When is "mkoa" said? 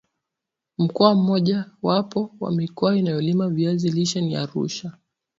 0.77-1.15